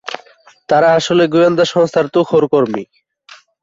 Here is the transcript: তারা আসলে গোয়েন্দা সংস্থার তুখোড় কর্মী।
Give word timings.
তারা 0.69 0.89
আসলে 0.99 1.23
গোয়েন্দা 1.33 1.65
সংস্থার 1.73 2.05
তুখোড় 2.13 2.47
কর্মী। 2.53 2.83